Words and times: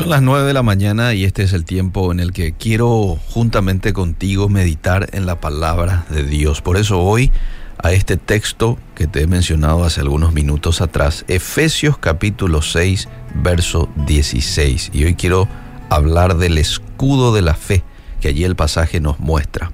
Son 0.00 0.08
las 0.08 0.22
9 0.22 0.46
de 0.46 0.54
la 0.54 0.62
mañana 0.62 1.12
y 1.12 1.26
este 1.26 1.42
es 1.42 1.52
el 1.52 1.66
tiempo 1.66 2.10
en 2.10 2.20
el 2.20 2.32
que 2.32 2.52
quiero 2.52 3.18
juntamente 3.28 3.92
contigo 3.92 4.48
meditar 4.48 5.10
en 5.12 5.26
la 5.26 5.42
palabra 5.42 6.06
de 6.08 6.22
Dios. 6.22 6.62
Por 6.62 6.78
eso 6.78 7.00
hoy 7.00 7.30
a 7.76 7.92
este 7.92 8.16
texto 8.16 8.78
que 8.94 9.06
te 9.06 9.20
he 9.20 9.26
mencionado 9.26 9.84
hace 9.84 10.00
algunos 10.00 10.32
minutos 10.32 10.80
atrás, 10.80 11.26
Efesios 11.28 11.98
capítulo 11.98 12.62
6, 12.62 13.10
verso 13.42 13.90
16. 14.06 14.92
Y 14.94 15.04
hoy 15.04 15.16
quiero 15.16 15.46
hablar 15.90 16.38
del 16.38 16.56
escudo 16.56 17.34
de 17.34 17.42
la 17.42 17.54
fe 17.54 17.84
que 18.22 18.28
allí 18.28 18.44
el 18.44 18.56
pasaje 18.56 19.00
nos 19.00 19.20
muestra. 19.20 19.70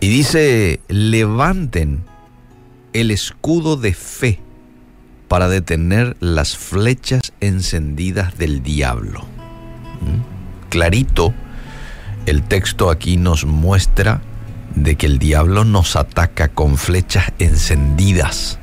Y 0.00 0.08
dice, 0.08 0.80
levanten 0.88 2.02
el 2.92 3.12
escudo 3.12 3.76
de 3.76 3.94
fe 3.94 4.40
para 5.30 5.48
detener 5.48 6.16
las 6.18 6.56
flechas 6.56 7.32
encendidas 7.38 8.36
del 8.36 8.64
diablo. 8.64 9.20
¿Mm? 10.00 10.68
Clarito, 10.70 11.32
el 12.26 12.42
texto 12.42 12.90
aquí 12.90 13.16
nos 13.16 13.44
muestra 13.44 14.22
de 14.74 14.96
que 14.96 15.06
el 15.06 15.20
diablo 15.20 15.64
nos 15.64 15.94
ataca 15.94 16.48
con 16.48 16.76
flechas 16.76 17.32
encendidas 17.38 18.58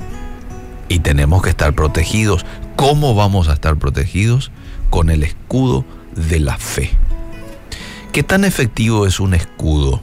y 0.89 0.99
tenemos 0.99 1.41
que 1.41 1.51
estar 1.51 1.73
protegidos. 1.73 2.45
¿Cómo 2.75 3.15
vamos 3.15 3.47
a 3.47 3.53
estar 3.53 3.77
protegidos? 3.77 4.51
Con 4.89 5.09
el 5.09 5.23
escudo 5.23 5.85
de 6.17 6.41
la 6.41 6.57
fe. 6.57 6.89
¿Qué 8.11 8.23
tan 8.23 8.43
efectivo 8.43 9.07
es 9.07 9.21
un 9.21 9.33
escudo? 9.35 10.01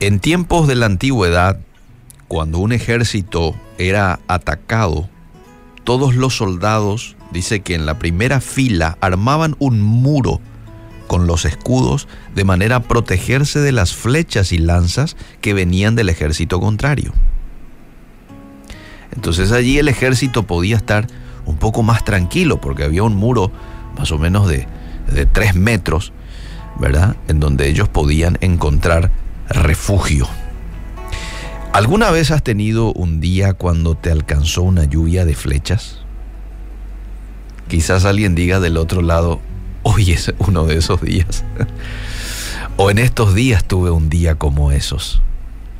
En 0.00 0.18
tiempos 0.18 0.66
de 0.66 0.74
la 0.74 0.86
antigüedad, 0.86 1.60
cuando 2.26 2.58
un 2.58 2.72
ejército 2.72 3.54
era 3.78 4.18
atacado, 4.26 5.08
todos 5.86 6.16
los 6.16 6.36
soldados, 6.36 7.14
dice 7.30 7.60
que 7.60 7.76
en 7.76 7.86
la 7.86 7.96
primera 7.96 8.40
fila 8.40 8.98
armaban 9.00 9.54
un 9.60 9.80
muro 9.80 10.40
con 11.06 11.28
los 11.28 11.44
escudos 11.44 12.08
de 12.34 12.42
manera 12.42 12.76
a 12.76 12.82
protegerse 12.82 13.60
de 13.60 13.70
las 13.70 13.94
flechas 13.94 14.50
y 14.50 14.58
lanzas 14.58 15.16
que 15.40 15.54
venían 15.54 15.94
del 15.94 16.08
ejército 16.08 16.58
contrario. 16.58 17.12
Entonces 19.14 19.52
allí 19.52 19.78
el 19.78 19.86
ejército 19.86 20.42
podía 20.42 20.74
estar 20.74 21.06
un 21.44 21.56
poco 21.56 21.84
más 21.84 22.04
tranquilo 22.04 22.60
porque 22.60 22.82
había 22.82 23.04
un 23.04 23.14
muro 23.14 23.52
más 23.96 24.10
o 24.10 24.18
menos 24.18 24.48
de, 24.48 24.66
de 25.14 25.24
tres 25.24 25.54
metros, 25.54 26.12
¿verdad? 26.80 27.14
En 27.28 27.38
donde 27.38 27.68
ellos 27.68 27.88
podían 27.88 28.38
encontrar 28.40 29.12
refugio. 29.48 30.26
¿Alguna 31.76 32.10
vez 32.10 32.30
has 32.30 32.42
tenido 32.42 32.94
un 32.94 33.20
día 33.20 33.52
cuando 33.52 33.94
te 33.94 34.10
alcanzó 34.10 34.62
una 34.62 34.84
lluvia 34.84 35.26
de 35.26 35.34
flechas? 35.34 35.98
Quizás 37.68 38.06
alguien 38.06 38.34
diga 38.34 38.60
del 38.60 38.78
otro 38.78 39.02
lado, 39.02 39.42
hoy 39.82 40.12
es 40.12 40.32
uno 40.38 40.64
de 40.64 40.78
esos 40.78 41.02
días. 41.02 41.44
o 42.78 42.90
en 42.90 42.96
estos 42.96 43.34
días 43.34 43.62
tuve 43.62 43.90
un 43.90 44.08
día 44.08 44.36
como 44.36 44.72
esos, 44.72 45.20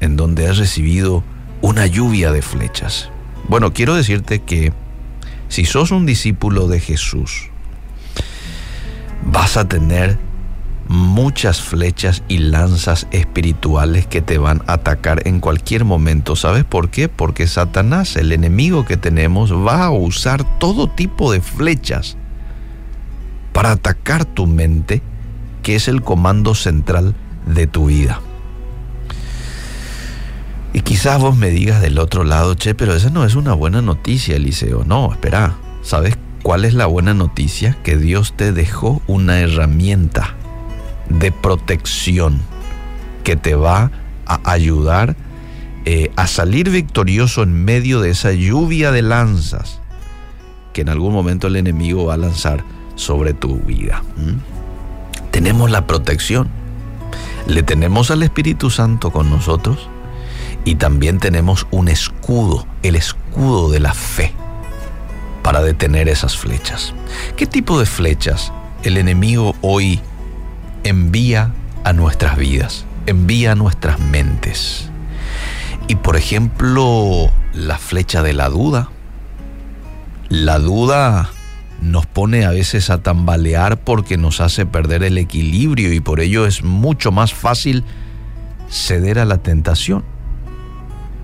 en 0.01 0.19
donde 0.19 0.47
has 0.47 0.59
recibido 0.59 1.25
una 1.63 1.87
lluvia 1.87 2.31
de 2.31 2.43
flechas. 2.43 3.09
Bueno, 3.49 3.73
quiero 3.73 3.95
decirte 3.95 4.41
que 4.41 4.75
si 5.49 5.65
sos 5.65 5.93
un 5.93 6.05
discípulo 6.05 6.69
de 6.69 6.79
Jesús, 6.79 7.49
vas 9.25 9.57
a 9.57 9.67
tener 9.67 10.19
muchas 10.89 11.61
flechas 11.61 12.23
y 12.29 12.39
lanzas 12.39 13.07
espirituales 13.11 14.07
que 14.07 14.23
te 14.23 14.39
van 14.39 14.63
a 14.67 14.75
atacar 14.75 15.27
en 15.27 15.41
cualquier 15.41 15.85
momento. 15.85 16.37
¿Sabes 16.37 16.65
por 16.65 16.91
qué? 16.91 17.09
Porque 17.09 17.47
Satanás, 17.47 18.17
el 18.17 18.33
enemigo 18.33 18.85
que 18.85 18.97
tenemos, 18.97 19.53
va 19.53 19.85
a 19.85 19.91
usar 19.91 20.59
todo 20.59 20.89
tipo 20.89 21.33
de 21.33 21.41
flechas 21.41 22.17
para 23.53 23.73
atacar 23.73 24.25
tu 24.25 24.47
mente, 24.47 25.03
que 25.63 25.77
es 25.77 25.89
el 25.89 26.03
comando 26.03 26.55
central 26.55 27.15
de 27.47 27.67
tu 27.67 27.87
vida. 27.87 28.21
Y 30.73 30.83
quizás 30.83 31.19
vos 31.21 31.37
me 31.37 31.49
digas 31.49 31.81
del 31.81 31.99
otro 31.99 32.23
lado, 32.23 32.55
che, 32.55 32.75
pero 32.75 32.95
esa 32.95 33.09
no 33.09 33.25
es 33.25 33.35
una 33.35 33.55
buena 33.55 33.81
noticia, 33.81 34.37
Eliseo. 34.37 34.85
No, 34.85 35.11
espera, 35.11 35.57
¿sabes 35.83 36.19
cuál 36.43 36.67
es 36.67 36.75
la 36.75 36.85
buena 36.85 37.15
noticia? 37.15 37.79
Que 37.83 37.97
Dios 37.97 38.35
te 38.37 38.53
dejó 38.53 39.01
una 39.07 39.41
herramienta 39.41 40.35
de 41.09 41.33
protección 41.33 42.41
que 43.25 43.37
te 43.37 43.55
va 43.55 43.91
a 44.27 44.51
ayudar 44.51 45.17
eh, 45.85 46.11
a 46.17 46.27
salir 46.27 46.71
victorioso 46.71 47.43
en 47.43 47.65
medio 47.65 48.01
de 48.01 48.11
esa 48.11 48.33
lluvia 48.33 48.91
de 48.91 49.03
lanzas 49.03 49.81
que 50.73 50.83
en 50.83 50.89
algún 50.89 51.13
momento 51.13 51.47
el 51.47 51.57
enemigo 51.57 52.07
va 52.07 52.15
a 52.15 52.19
lanzar 52.19 52.63
sobre 52.97 53.33
tu 53.33 53.57
vida. 53.61 54.03
Tenemos 55.31 55.71
la 55.71 55.87
protección, 55.87 56.49
le 57.47 57.63
tenemos 57.63 58.11
al 58.11 58.23
Espíritu 58.23 58.69
Santo 58.69 59.11
con 59.11 59.31
nosotros 59.31 59.89
y 60.67 60.75
también 60.75 61.19
tenemos 61.19 61.67
un 61.71 61.89
escudo, 61.89 62.67
el 62.83 62.97
escudo 62.97 63.71
de 63.71 63.81
la 63.81 63.95
fe 63.95 64.35
para 65.43 65.63
detener 65.63 66.09
esas 66.09 66.37
flechas. 66.37 66.93
¿Qué 67.37 67.47
tipo 67.47 67.79
de 67.79 67.87
flechas 67.87 68.53
el 68.83 68.99
enemigo 68.99 69.55
hoy 69.63 70.01
envía 70.89 71.53
a 71.85 71.93
nuestras 71.93 72.37
vidas, 72.37 72.85
envía 73.07 73.53
a 73.53 73.55
nuestras 73.55 73.99
mentes. 73.99 74.91
Y 75.89 75.97
por 75.97 76.17
ejemplo, 76.17 77.31
la 77.55 77.79
flecha 77.79 78.23
de 78.23 78.33
la 78.33 78.49
duda. 78.49 78.91
La 80.29 80.59
duda 80.59 81.31
nos 81.81 82.07
pone 82.07 82.45
a 82.45 82.51
veces 82.51 82.91
a 82.91 83.03
tambalear 83.03 83.79
porque 83.79 84.17
nos 84.17 84.41
hace 84.41 84.67
perder 84.67 85.03
el 85.03 85.19
equilibrio 85.19 85.93
y 85.93 86.01
por 86.01 86.21
ello 86.21 86.47
es 86.47 86.65
mucho 86.65 87.13
más 87.13 87.33
fácil 87.33 87.85
ceder 88.69 89.19
a 89.19 89.25
la 89.25 89.39
tentación. 89.39 90.05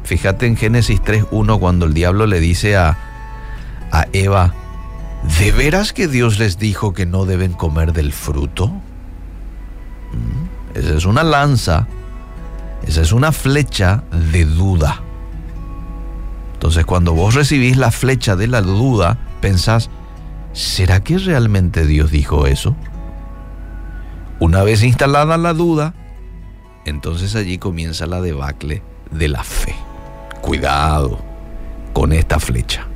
Fíjate 0.04 0.46
en 0.46 0.56
Génesis 0.56 1.00
3.1 1.00 1.58
cuando 1.58 1.86
el 1.86 1.94
diablo 1.94 2.26
le 2.26 2.38
dice 2.38 2.76
a, 2.76 2.98
a 3.90 4.06
Eva, 4.12 4.54
¿de 5.38 5.52
veras 5.52 5.92
que 5.92 6.06
Dios 6.06 6.38
les 6.38 6.58
dijo 6.58 6.92
que 6.92 7.06
no 7.06 7.24
deben 7.24 7.52
comer 7.52 7.92
del 7.92 8.12
fruto? 8.12 8.72
Esa 10.74 10.94
es 10.94 11.04
una 11.04 11.22
lanza, 11.22 11.86
esa 12.86 13.02
es 13.02 13.12
una 13.12 13.32
flecha 13.32 14.04
de 14.32 14.44
duda. 14.44 15.00
Entonces 16.54 16.86
cuando 16.86 17.12
vos 17.12 17.34
recibís 17.34 17.76
la 17.76 17.90
flecha 17.90 18.36
de 18.36 18.46
la 18.46 18.62
duda, 18.62 19.18
pensás, 19.40 19.90
¿será 20.52 21.02
que 21.02 21.18
realmente 21.18 21.86
Dios 21.86 22.10
dijo 22.10 22.46
eso? 22.46 22.76
Una 24.38 24.62
vez 24.62 24.82
instalada 24.82 25.36
la 25.36 25.52
duda, 25.52 25.94
entonces 26.84 27.36
allí 27.36 27.58
comienza 27.58 28.06
la 28.06 28.20
debacle 28.20 28.82
de 29.10 29.28
la 29.28 29.44
fe. 29.44 29.74
Cuidado 30.40 31.20
con 31.92 32.12
esta 32.12 32.40
flecha. 32.40 32.86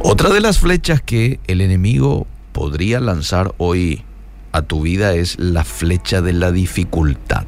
Otra 0.00 0.30
de 0.30 0.40
las 0.40 0.58
flechas 0.58 1.02
que 1.02 1.40
el 1.46 1.60
enemigo 1.60 2.26
podría 2.52 3.00
lanzar 3.00 3.54
hoy 3.58 4.04
a 4.52 4.62
tu 4.62 4.82
vida 4.82 5.14
es 5.14 5.38
la 5.38 5.64
flecha 5.64 6.20
de 6.20 6.32
la 6.32 6.52
dificultad. 6.52 7.44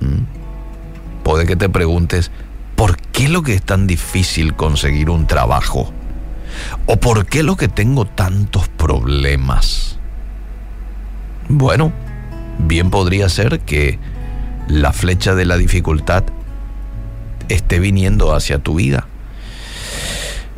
¿Mm? 0.00 1.22
Puede 1.22 1.46
que 1.46 1.56
te 1.56 1.68
preguntes, 1.68 2.30
¿por 2.76 2.96
qué 2.98 3.28
lo 3.28 3.42
que 3.42 3.54
es 3.54 3.62
tan 3.62 3.86
difícil 3.86 4.54
conseguir 4.54 5.10
un 5.10 5.26
trabajo? 5.26 5.92
¿O 6.86 6.96
por 6.96 7.26
qué 7.26 7.42
lo 7.42 7.56
que 7.56 7.68
tengo 7.68 8.04
tantos 8.04 8.68
problemas? 8.68 9.98
Bueno, 11.48 11.92
bien 12.58 12.90
podría 12.90 13.28
ser 13.28 13.60
que 13.60 13.98
la 14.68 14.92
flecha 14.92 15.34
de 15.34 15.44
la 15.44 15.56
dificultad 15.56 16.24
esté 17.48 17.78
viniendo 17.78 18.34
hacia 18.34 18.58
tu 18.58 18.76
vida. 18.76 19.06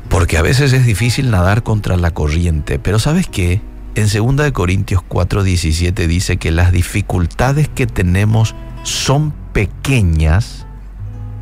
Porque 0.09 0.39
a 0.39 0.43
veces 0.43 0.73
es 0.73 0.87
difícil 0.87 1.31
nadar 1.31 1.63
contra 1.63 1.97
la 1.97 2.13
corriente, 2.13 2.79
pero 2.79 2.99
¿sabes 2.99 3.27
qué? 3.27 3.61
En 3.99 4.07
2 4.07 4.53
Corintios 4.53 5.03
4:17 5.09 6.07
dice 6.07 6.37
que 6.37 6.53
las 6.53 6.71
dificultades 6.71 7.69
que 7.69 7.89
tenemos 7.89 8.55
son 8.85 9.33
pequeñas 9.53 10.67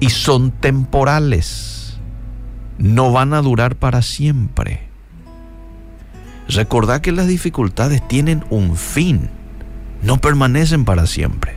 y 0.01 0.09
son 0.09 0.53
temporales. 0.53 1.99
No 2.79 3.13
van 3.13 3.35
a 3.35 3.43
durar 3.43 3.77
para 3.77 4.01
siempre. 4.01 4.89
Recordad 6.49 7.03
que 7.03 7.13
las 7.13 7.27
dificultades 7.27 8.01
tienen 8.09 8.43
un 8.49 8.77
fin, 8.77 9.29
no 10.03 10.17
permanecen 10.17 10.87
para 10.87 11.07
siempre. 11.07 11.57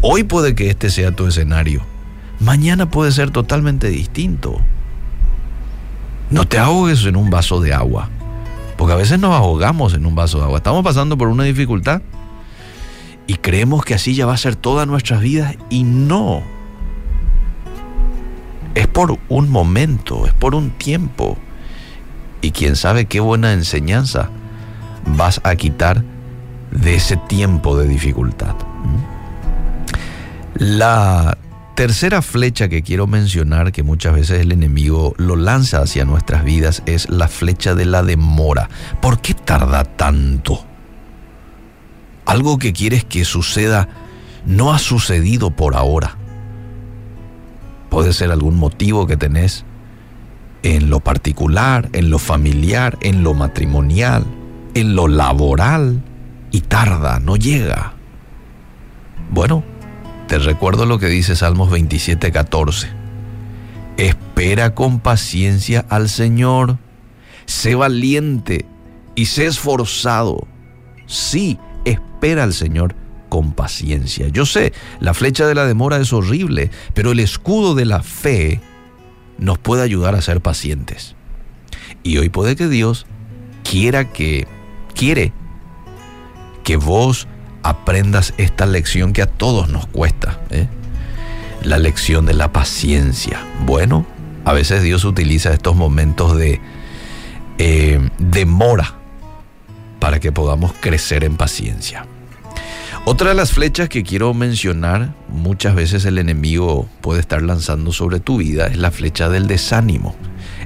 Hoy 0.00 0.22
puede 0.22 0.54
que 0.54 0.70
este 0.70 0.90
sea 0.90 1.10
tu 1.10 1.26
escenario, 1.26 1.82
mañana 2.38 2.88
puede 2.88 3.10
ser 3.10 3.32
totalmente 3.32 3.88
distinto. 3.88 4.60
No 6.30 6.46
te 6.46 6.60
ahogues 6.60 7.04
en 7.04 7.16
un 7.16 7.30
vaso 7.30 7.60
de 7.60 7.74
agua. 7.74 8.10
Porque 8.76 8.92
a 8.92 8.96
veces 8.96 9.18
nos 9.18 9.34
ahogamos 9.34 9.94
en 9.94 10.06
un 10.06 10.14
vaso 10.14 10.38
de 10.38 10.44
agua. 10.44 10.58
Estamos 10.58 10.82
pasando 10.84 11.16
por 11.16 11.28
una 11.28 11.44
dificultad 11.44 12.02
y 13.26 13.34
creemos 13.34 13.84
que 13.84 13.94
así 13.94 14.14
ya 14.14 14.26
va 14.26 14.34
a 14.34 14.38
ser 14.38 14.56
toda 14.56 14.86
nuestra 14.86 15.18
vida 15.18 15.54
y 15.70 15.84
no. 15.84 16.42
Es 18.74 18.86
por 18.88 19.18
un 19.28 19.50
momento, 19.50 20.26
es 20.26 20.32
por 20.32 20.54
un 20.54 20.70
tiempo. 20.70 21.38
Y 22.40 22.50
quién 22.50 22.76
sabe 22.76 23.06
qué 23.06 23.20
buena 23.20 23.52
enseñanza 23.52 24.28
vas 25.06 25.40
a 25.44 25.54
quitar 25.56 26.02
de 26.70 26.96
ese 26.96 27.16
tiempo 27.16 27.76
de 27.78 27.88
dificultad. 27.88 28.54
La 30.54 31.38
tercera 31.74 32.22
flecha 32.22 32.68
que 32.68 32.82
quiero 32.82 33.06
mencionar, 33.06 33.72
que 33.72 33.82
muchas 33.82 34.14
veces 34.14 34.40
el 34.40 34.52
enemigo 34.52 35.14
lo 35.18 35.36
lanza 35.36 35.82
hacia 35.82 36.04
nuestras 36.04 36.44
vidas, 36.44 36.82
es 36.86 37.08
la 37.10 37.28
flecha 37.28 37.74
de 37.74 37.84
la 37.84 38.02
demora. 38.02 38.68
¿Por 39.00 39.20
qué 39.20 39.34
tarda 39.34 39.84
tanto? 39.84 40.64
Algo 42.26 42.58
que 42.58 42.72
quieres 42.72 43.04
que 43.04 43.24
suceda 43.24 43.88
no 44.46 44.72
ha 44.72 44.78
sucedido 44.78 45.50
por 45.50 45.74
ahora. 45.74 46.16
Puede 47.90 48.12
ser 48.12 48.30
algún 48.30 48.56
motivo 48.56 49.06
que 49.06 49.16
tenés 49.16 49.64
en 50.62 50.90
lo 50.90 51.00
particular, 51.00 51.90
en 51.92 52.10
lo 52.10 52.18
familiar, 52.18 52.96
en 53.02 53.22
lo 53.22 53.34
matrimonial, 53.34 54.24
en 54.74 54.96
lo 54.96 55.08
laboral, 55.08 56.02
y 56.50 56.62
tarda, 56.62 57.18
no 57.20 57.36
llega. 57.36 57.92
Bueno, 59.30 59.64
te 60.26 60.38
recuerdo 60.38 60.86
lo 60.86 60.98
que 60.98 61.08
dice 61.08 61.36
Salmos 61.36 61.70
27, 61.70 62.32
14. 62.32 62.88
Espera 63.96 64.74
con 64.74 65.00
paciencia 65.00 65.84
al 65.88 66.08
Señor, 66.08 66.78
sé 67.46 67.74
valiente 67.74 68.66
y 69.14 69.26
sé 69.26 69.46
esforzado. 69.46 70.46
Sí, 71.06 71.58
espera 71.84 72.44
al 72.44 72.54
Señor 72.54 72.94
con 73.28 73.52
paciencia. 73.52 74.28
Yo 74.28 74.46
sé, 74.46 74.72
la 75.00 75.14
flecha 75.14 75.46
de 75.46 75.54
la 75.54 75.66
demora 75.66 75.98
es 75.98 76.12
horrible, 76.12 76.70
pero 76.94 77.12
el 77.12 77.20
escudo 77.20 77.74
de 77.74 77.84
la 77.84 78.02
fe 78.02 78.60
nos 79.38 79.58
puede 79.58 79.82
ayudar 79.82 80.14
a 80.14 80.22
ser 80.22 80.40
pacientes. 80.40 81.16
Y 82.02 82.18
hoy 82.18 82.28
puede 82.28 82.56
que 82.56 82.68
Dios 82.68 83.06
quiera 83.62 84.12
que, 84.12 84.46
quiere 84.94 85.32
que 86.62 86.76
vos 86.76 87.28
aprendas 87.64 88.34
esta 88.36 88.66
lección 88.66 89.12
que 89.12 89.22
a 89.22 89.26
todos 89.26 89.68
nos 89.68 89.86
cuesta. 89.86 90.38
¿eh? 90.50 90.68
La 91.62 91.78
lección 91.78 92.26
de 92.26 92.34
la 92.34 92.52
paciencia. 92.52 93.42
Bueno, 93.64 94.06
a 94.44 94.52
veces 94.52 94.82
Dios 94.82 95.04
utiliza 95.04 95.52
estos 95.52 95.74
momentos 95.74 96.36
de 96.36 96.60
eh, 97.58 98.08
demora 98.18 98.94
para 99.98 100.20
que 100.20 100.30
podamos 100.30 100.74
crecer 100.80 101.24
en 101.24 101.36
paciencia. 101.36 102.06
Otra 103.06 103.30
de 103.30 103.34
las 103.34 103.52
flechas 103.52 103.88
que 103.88 104.02
quiero 104.02 104.32
mencionar, 104.32 105.14
muchas 105.28 105.74
veces 105.74 106.04
el 106.04 106.18
enemigo 106.18 106.88
puede 107.00 107.20
estar 107.20 107.42
lanzando 107.42 107.92
sobre 107.92 108.20
tu 108.20 108.38
vida, 108.38 108.66
es 108.66 108.78
la 108.78 108.90
flecha 108.90 109.28
del 109.28 109.46
desánimo. 109.46 110.16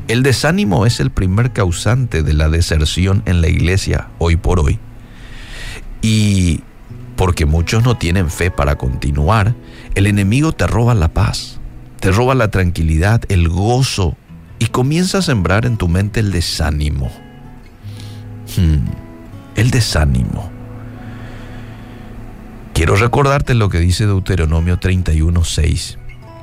El 0.07 0.23
desánimo 0.23 0.87
es 0.87 1.01
el 1.01 1.11
primer 1.11 1.53
causante 1.53 2.23
de 2.23 2.33
la 2.35 2.49
deserción 2.49 3.23
en 3.27 3.41
la 3.41 3.49
iglesia 3.49 4.09
hoy 4.19 4.37
por 4.37 4.61
hoy. 4.61 4.79
Y 6.01 6.63
porque 7.19 7.47
muchos 7.47 7.83
no 7.83 7.97
tienen 7.97 8.31
fe 8.31 8.53
para 8.53 8.77
continuar, 8.77 9.57
el 9.97 10.07
enemigo 10.07 10.53
te 10.53 10.69
roba 10.69 10.95
la 10.95 11.09
paz, 11.09 11.59
te 11.99 12.13
roba 12.13 12.37
la 12.37 12.49
tranquilidad, 12.49 13.23
el 13.29 13.49
gozo 13.49 14.17
y 14.61 14.67
comienza 14.67 15.19
a 15.19 15.23
sembrar 15.23 15.67
en 15.67 15.77
tu 15.77 15.89
mente 15.89 16.21
el 16.21 16.31
desánimo. 16.31 17.11
Hmm, 18.57 18.87
el 19.57 19.73
desánimo. 19.73 20.49
Quiero 22.73 22.95
recordarte 22.95 23.55
lo 23.55 23.69
que 23.69 23.81
dice 23.81 24.07
Deuteronomio 24.07 24.79
31:6. 24.79 25.99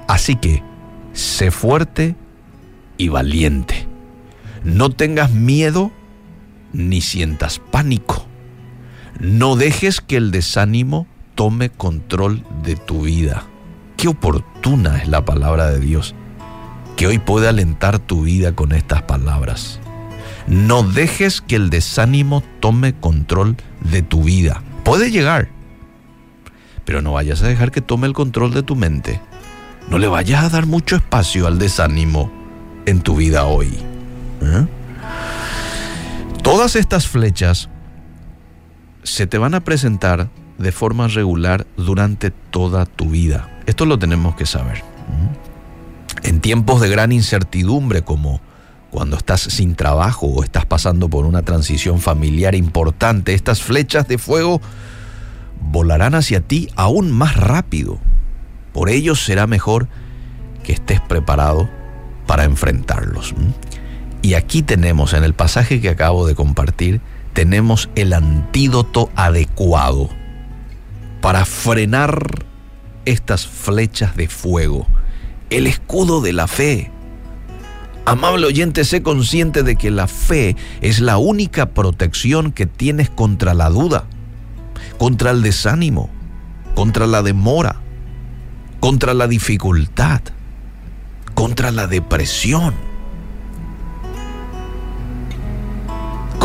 Así 0.10 0.36
que, 0.36 0.62
sé 1.14 1.52
fuerte 1.52 2.18
y 2.98 3.08
valiente. 3.08 3.88
No 4.66 4.90
tengas 4.90 5.32
miedo 5.32 5.94
ni 6.74 7.00
sientas 7.00 7.62
pánico. 7.72 8.25
No 9.20 9.56
dejes 9.56 10.02
que 10.02 10.18
el 10.18 10.32
desánimo 10.32 11.08
tome 11.36 11.70
control 11.70 12.44
de 12.64 12.76
tu 12.76 13.04
vida. 13.04 13.44
Qué 13.98 14.08
oportuna 14.08 14.98
es 14.98 15.08
la 15.08 15.24
palabra 15.24 15.70
de 15.70 15.80
Dios, 15.80 16.16
que 16.98 17.08
hoy 17.08 17.20
puede 17.20 17.48
alentar 17.48 18.00
tu 18.00 18.24
vida 18.24 18.54
con 18.54 18.72
estas 18.74 19.04
palabras. 19.04 19.80
No 20.48 20.84
dejes 20.84 21.42
que 21.42 21.56
el 21.56 21.70
desánimo 21.70 22.44
tome 22.60 22.94
control 22.94 23.58
de 23.82 24.02
tu 24.02 24.24
vida. 24.24 24.62
Puede 24.84 25.12
llegar, 25.12 25.50
pero 26.84 27.02
no 27.02 27.14
vayas 27.14 27.42
a 27.42 27.48
dejar 27.48 27.72
que 27.72 27.82
tome 27.82 28.08
el 28.08 28.14
control 28.14 28.54
de 28.54 28.64
tu 28.64 28.76
mente. 28.76 29.22
No 29.90 29.98
le 29.98 30.08
vayas 30.08 30.44
a 30.44 30.50
dar 30.50 30.66
mucho 30.66 30.96
espacio 30.96 31.48
al 31.48 31.58
desánimo 31.58 32.32
en 32.86 33.02
tu 33.02 33.16
vida 33.16 33.46
hoy. 33.46 33.68
¿eh? 34.42 34.68
Todas 36.44 36.76
estas 36.76 37.08
flechas 37.08 37.70
se 39.06 39.28
te 39.28 39.38
van 39.38 39.54
a 39.54 39.62
presentar 39.62 40.30
de 40.58 40.72
forma 40.72 41.08
regular 41.08 41.68
durante 41.78 42.32
toda 42.32 42.86
tu 42.86 43.10
vida. 43.10 43.62
Esto 43.68 43.86
lo 43.86 44.00
tenemos 44.00 44.36
que 44.36 44.46
saber. 44.46 44.84
En 46.24 46.42
tiempos 46.42 46.82
de 46.82 46.90
gran 46.90 47.12
incertidumbre 47.12 48.02
como 48.02 48.42
cuando 48.90 49.16
estás 49.16 49.42
sin 49.42 49.76
trabajo 49.76 50.28
o 50.28 50.44
estás 50.44 50.66
pasando 50.66 51.10
por 51.10 51.26
una 51.26 51.44
transición 51.44 52.00
familiar 52.00 52.56
importante, 52.56 53.34
estas 53.34 53.62
flechas 53.62 54.08
de 54.08 54.18
fuego 54.18 54.60
volarán 55.62 56.16
hacia 56.16 56.42
ti 56.42 56.70
aún 56.76 57.12
más 57.12 57.36
rápido. 57.36 58.00
Por 58.74 58.90
ello 58.90 59.16
será 59.16 59.46
mejor 59.46 59.88
que 60.64 60.74
estés 60.74 61.00
preparado 61.00 61.70
para 62.26 62.46
enfrentarlos. 62.46 63.36
Y 64.24 64.34
aquí 64.34 64.64
tenemos, 64.64 65.14
en 65.14 65.24
el 65.24 65.36
pasaje 65.36 65.80
que 65.80 65.90
acabo 65.90 66.26
de 66.26 66.34
compartir, 66.34 67.02
tenemos 67.36 67.90
el 67.96 68.14
antídoto 68.14 69.12
adecuado 69.14 70.10
para 71.22 71.44
frenar 71.44 72.46
estas 73.04 73.46
flechas 73.46 74.16
de 74.16 74.30
fuego, 74.30 74.88
el 75.50 75.68
escudo 75.68 76.22
de 76.22 76.32
la 76.32 76.48
fe. 76.48 76.92
Amable 78.06 78.48
oyente, 78.48 78.86
sé 78.86 79.04
consciente 79.04 79.64
de 79.64 79.76
que 79.76 79.92
la 79.92 80.08
fe 80.08 80.56
es 80.80 81.02
la 81.02 81.18
única 81.18 81.72
protección 81.72 82.54
que 82.54 82.68
tienes 82.68 83.10
contra 83.10 83.54
la 83.54 83.70
duda, 83.70 84.06
contra 84.98 85.32
el 85.32 85.42
desánimo, 85.42 86.10
contra 86.74 87.06
la 87.06 87.22
demora, 87.22 87.82
contra 88.80 89.14
la 89.14 89.28
dificultad, 89.28 90.22
contra 91.34 91.72
la 91.72 91.88
depresión. 91.88 92.85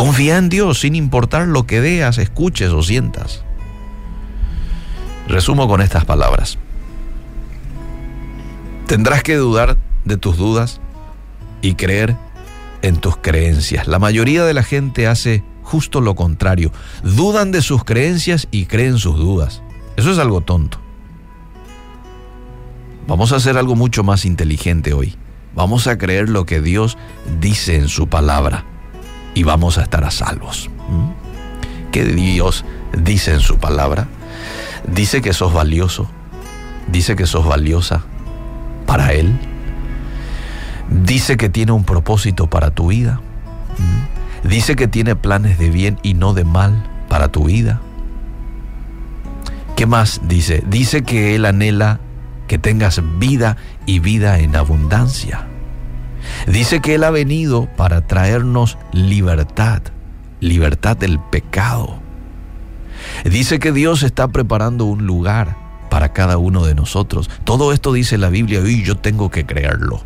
Confía 0.01 0.39
en 0.39 0.49
Dios 0.49 0.81
sin 0.81 0.95
importar 0.95 1.47
lo 1.47 1.67
que 1.67 1.79
veas, 1.79 2.17
escuches 2.17 2.71
o 2.71 2.83
sientas. 2.83 3.45
Resumo 5.29 5.69
con 5.69 5.83
estas 5.83 6.07
palabras. 6.07 6.57
Tendrás 8.87 9.23
que 9.23 9.37
dudar 9.37 9.77
de 10.07 10.17
tus 10.17 10.39
dudas 10.39 10.81
y 11.61 11.75
creer 11.75 12.17
en 12.81 12.97
tus 12.97 13.19
creencias. 13.19 13.89
La 13.89 13.99
mayoría 13.99 14.43
de 14.43 14.55
la 14.55 14.63
gente 14.63 15.07
hace 15.07 15.45
justo 15.63 16.01
lo 16.01 16.15
contrario. 16.15 16.73
Dudan 17.03 17.53
de 17.53 17.61
sus 17.61 17.85
creencias 17.85 18.49
y 18.51 18.65
creen 18.65 18.97
sus 18.97 19.19
dudas. 19.19 19.61
Eso 19.99 20.13
es 20.13 20.19
algo 20.19 20.41
tonto. 20.41 20.81
Vamos 23.07 23.33
a 23.33 23.37
hacer 23.37 23.59
algo 23.59 23.77
mucho 23.77 24.03
más 24.03 24.25
inteligente 24.25 24.95
hoy. 24.95 25.15
Vamos 25.55 25.87
a 25.89 25.99
creer 25.99 26.31
lo 26.31 26.47
que 26.47 26.63
Dios 26.63 26.97
dice 27.39 27.77
en 27.77 27.89
su 27.89 28.09
palabra 28.09 28.65
y 29.35 29.43
vamos 29.43 29.79
a 29.79 29.83
estar 29.83 30.05
a 30.05 30.11
salvos. 30.11 30.71
¿Mm? 30.89 31.91
¿Qué 31.93 32.05
Dios 32.05 32.65
dice 32.97 33.33
en 33.33 33.41
su 33.41 33.59
palabra? 33.59 34.07
Dice 34.87 35.21
que 35.21 35.33
sos 35.33 35.53
valioso, 35.53 36.09
dice 36.89 37.17
que 37.17 37.27
sos 37.27 37.47
valiosa 37.47 38.03
para 38.87 39.13
Él, 39.13 39.39
dice 40.89 41.37
que 41.37 41.49
tiene 41.49 41.73
un 41.73 41.85
propósito 41.85 42.49
para 42.49 42.71
tu 42.71 42.89
vida, 42.89 43.21
¿Mm? 43.79 44.49
dice 44.49 44.77
que 44.77 44.89
tiene 44.89 45.17
planes 45.17 45.59
de 45.59 45.71
bien 45.71 45.99
y 46.03 46.15
no 46.15 46.35
de 46.35 46.45
mal 46.45 46.83
para 47.09 47.29
tu 47.29 47.45
vida. 47.45 47.81
¿Qué 49.77 49.87
más 49.87 50.21
dice? 50.25 50.63
Dice 50.67 51.03
que 51.03 51.35
Él 51.35 51.47
anhela 51.47 52.01
que 52.47 52.59
tengas 52.59 53.01
vida 53.19 53.57
y 53.87 54.01
vida 54.01 54.41
en 54.41 54.57
abundancia. 54.57 55.47
Dice 56.47 56.81
que 56.81 56.95
Él 56.95 57.05
ha 57.05 57.11
venido 57.11 57.69
para 57.77 58.07
traernos 58.07 58.79
libertad, 58.93 59.83
libertad 60.41 60.97
del 60.97 61.19
pecado. 61.19 62.01
Dice 63.25 63.59
que 63.59 63.73
Dios 63.73 64.03
está 64.03 64.29
preparando 64.29 64.85
un 64.85 65.07
lugar 65.07 65.57
para 65.91 66.13
cada 66.13 66.39
uno 66.39 66.65
de 66.65 66.75
nosotros. 66.75 67.31
Todo 67.45 67.73
esto 67.73 67.93
dice 67.93 68.19
la 68.19 68.31
Biblia 68.31 68.61
y 68.61 68.83
yo 68.83 68.97
tengo 68.97 69.31
que 69.31 69.45
creerlo. 69.45 70.03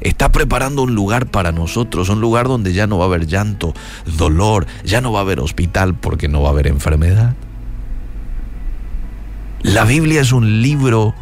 Está 0.00 0.30
preparando 0.32 0.82
un 0.82 0.94
lugar 0.94 1.30
para 1.30 1.50
nosotros, 1.50 2.08
un 2.08 2.20
lugar 2.20 2.46
donde 2.46 2.72
ya 2.72 2.86
no 2.86 2.98
va 2.98 3.04
a 3.04 3.08
haber 3.08 3.26
llanto, 3.26 3.74
dolor, 4.04 4.66
ya 4.84 5.00
no 5.00 5.12
va 5.12 5.20
a 5.20 5.22
haber 5.22 5.40
hospital 5.40 5.94
porque 5.94 6.28
no 6.28 6.42
va 6.42 6.48
a 6.48 6.52
haber 6.52 6.66
enfermedad. 6.66 7.34
La 9.62 9.84
Biblia 9.84 10.20
es 10.20 10.32
un 10.32 10.60
libro 10.60 11.14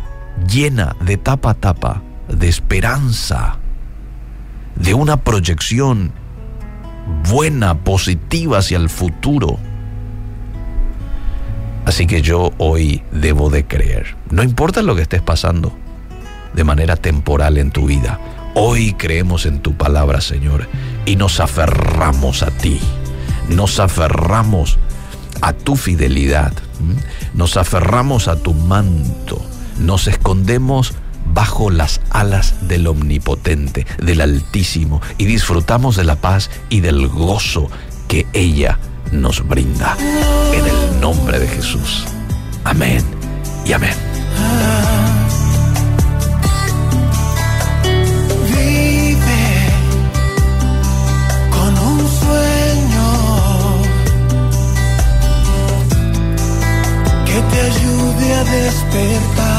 llena 0.49 0.97
de 1.05 1.17
tapa 1.17 1.51
a 1.51 1.55
tapa 1.55 2.03
de 2.29 2.49
esperanza, 2.49 3.59
de 4.83 4.95
una 4.95 5.19
proyección 5.19 6.13
buena, 7.31 7.79
positiva 7.79 8.59
hacia 8.59 8.79
el 8.79 8.91
futuro. 8.91 9.59
Así 11.85 12.07
que 12.07 12.21
yo 12.21 12.53
hoy 12.59 13.03
debo 13.13 13.49
de 13.49 13.65
creer. 13.65 14.17
No 14.31 14.43
importa 14.43 14.83
lo 14.83 14.95
que 14.95 15.03
estés 15.03 15.23
pasando 15.23 15.73
de 16.53 16.65
manera 16.65 16.97
temporal 16.97 17.59
en 17.59 17.71
tu 17.71 17.87
vida. 17.87 18.19
Hoy 18.55 18.93
creemos 18.95 19.47
en 19.47 19.61
tu 19.61 19.75
palabra, 19.75 20.21
Señor, 20.21 20.69
y 21.07 21.17
nos 21.17 21.41
aferramos 21.41 22.43
a 22.43 22.51
ti. 22.51 22.81
Nos 23.49 23.81
aferramos 23.81 24.79
a 25.41 25.53
tu 25.53 25.77
fidelidad. 25.77 26.53
Nos 27.35 27.57
aferramos 27.57 28.29
a 28.29 28.37
tu 28.37 28.53
manto. 28.53 29.41
Nos 29.79 30.07
escondemos 30.07 30.95
bajo 31.33 31.71
las 31.71 32.01
alas 32.11 32.55
del 32.69 32.87
Omnipotente, 32.87 33.87
del 33.99 34.21
Altísimo, 34.21 35.01
y 35.19 35.25
disfrutamos 35.25 35.97
de 35.97 36.05
la 36.05 36.17
paz 36.17 36.51
y 36.69 36.81
del 36.81 37.09
gozo 37.09 37.69
que 38.09 38.27
ella 38.33 38.79
nos 39.11 39.47
brinda. 39.47 39.97
En 40.53 40.67
el 40.67 41.01
nombre 41.01 41.39
de 41.39 41.49
Jesús. 41.49 42.05
Amén 42.65 43.03
y 43.65 43.73
amén. 43.73 43.95
Vive 58.93 59.52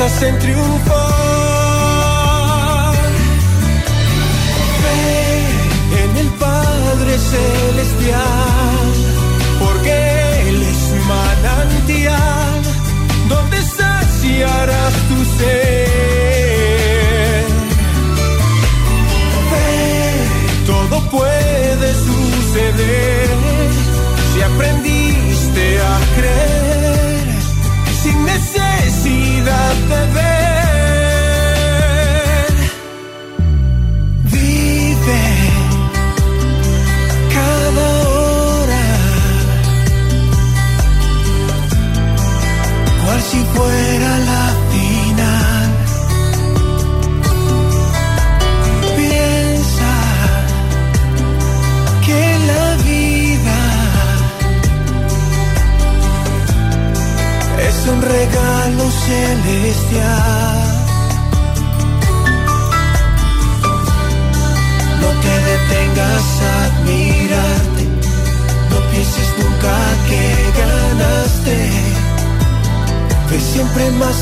Si 0.00 0.06
piensas 0.06 0.22
en 0.22 1.09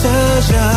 siempre 0.01 0.59
más 0.59 0.68